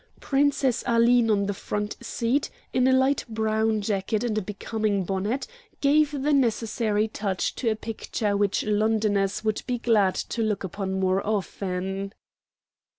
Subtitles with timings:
[0.19, 5.45] Princess Aline, on the front seat, in a light brown jacket and a becoming bonnet,
[5.79, 10.99] gave the necessary touch to a picture which Londoners would be glad to look upon
[10.99, 12.15] more often.'"